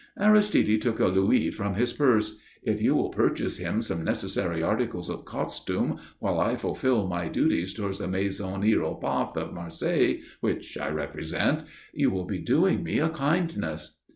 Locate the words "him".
3.57-3.83